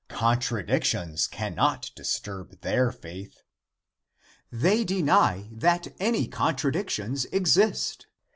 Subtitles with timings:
[0.09, 3.43] Contradictions cannot disturb their faith.
[4.51, 8.07] They deny that any contradictions exist.